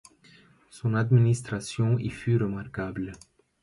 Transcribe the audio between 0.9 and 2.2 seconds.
administration y